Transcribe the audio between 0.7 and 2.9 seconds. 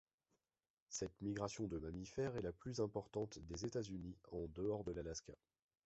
Cette migration de mammifères est la plus